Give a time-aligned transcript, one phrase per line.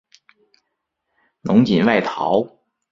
[1.41, 2.43] 侬锦外逃。